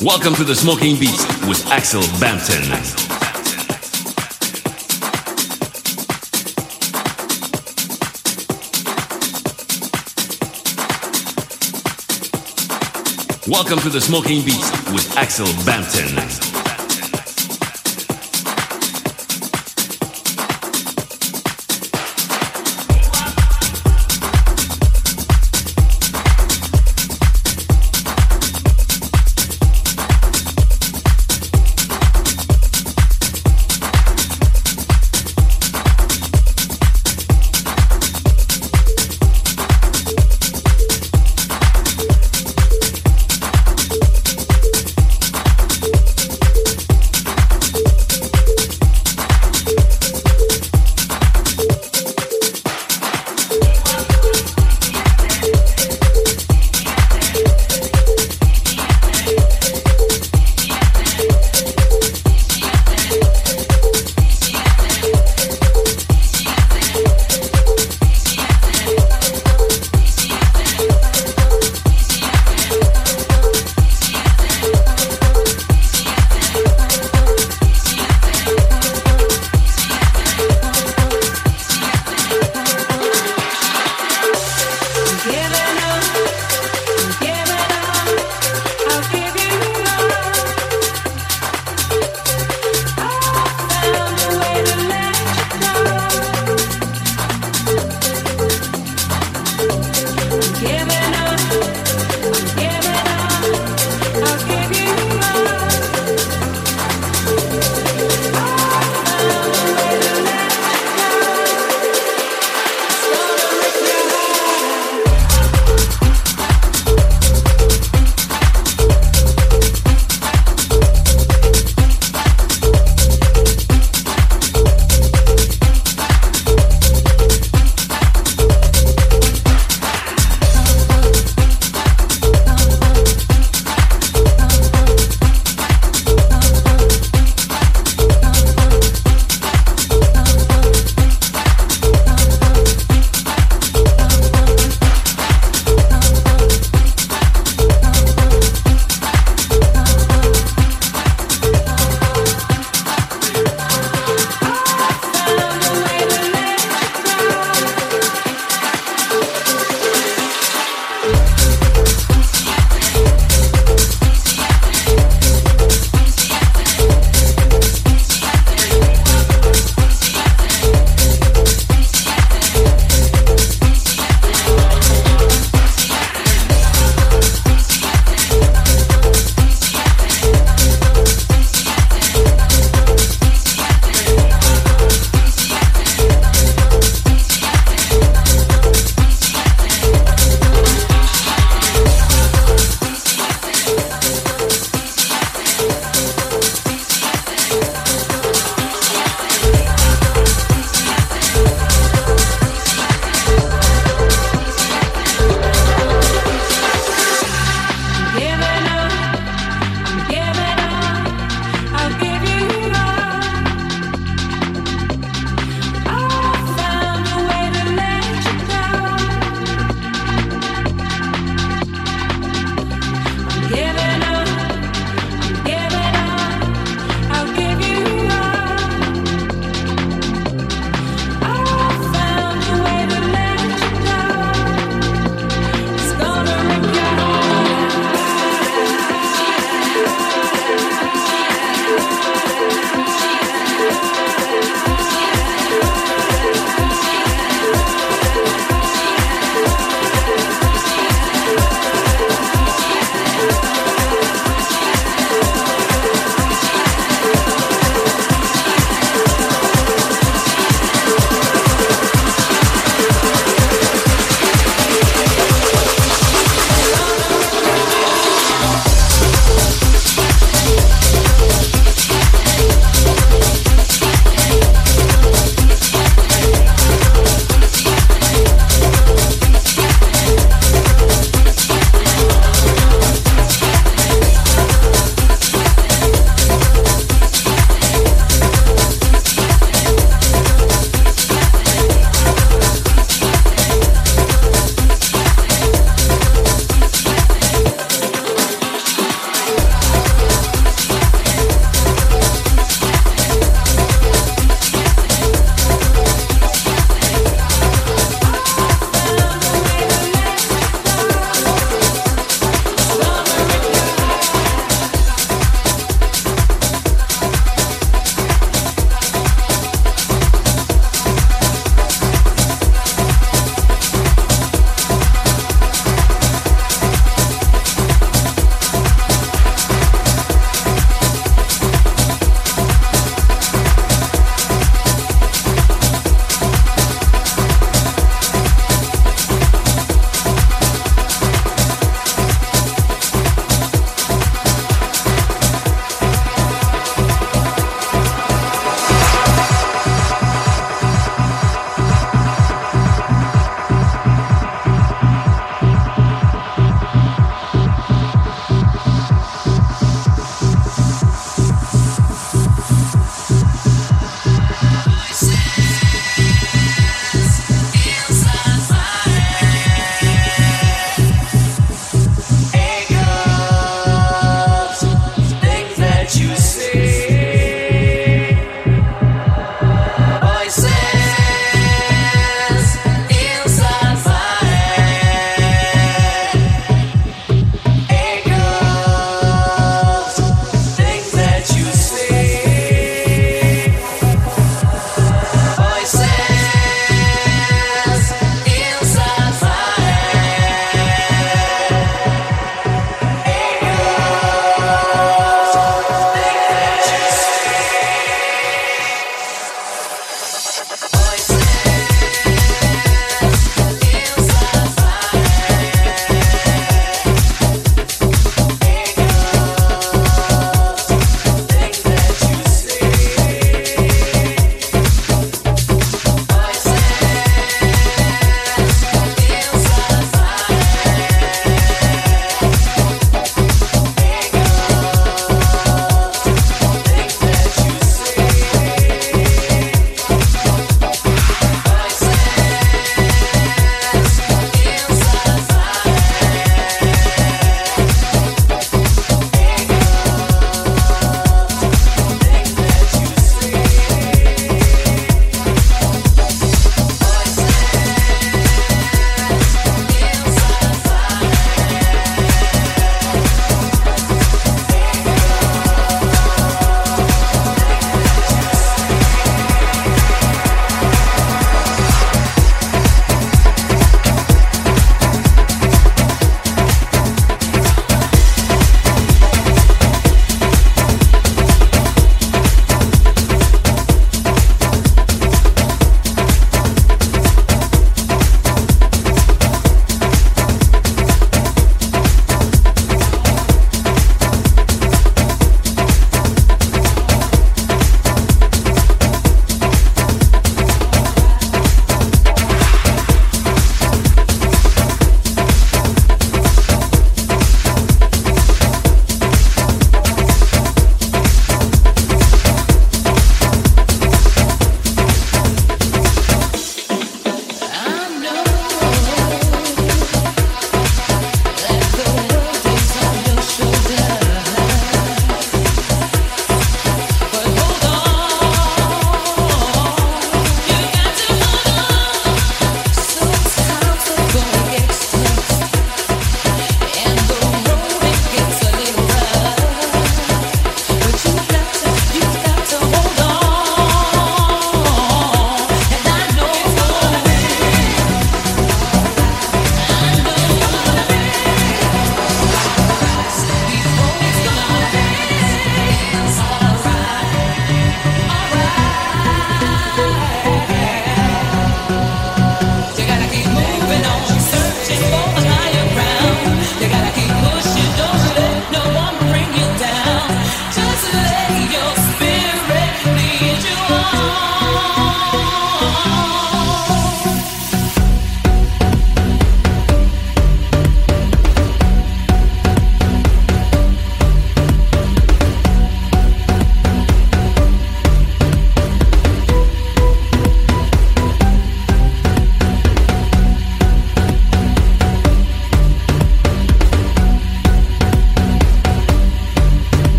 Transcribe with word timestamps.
Welcome 0.00 0.36
to 0.36 0.44
the 0.44 0.54
Smoking 0.54 0.96
Beast 0.96 1.26
with 1.48 1.66
Axel 1.72 2.02
Bampton. 2.20 2.62
Welcome 13.50 13.80
to 13.80 13.88
the 13.88 14.00
Smoking 14.00 14.44
Beast 14.44 14.72
with 14.92 15.16
Axel 15.16 15.46
Bampton. 15.66 16.67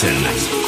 Mountain. 0.00 0.67